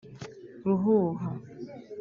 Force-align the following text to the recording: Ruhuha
Ruhuha 0.65 1.25